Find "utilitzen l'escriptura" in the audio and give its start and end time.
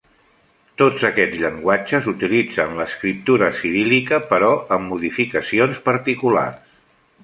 2.13-3.53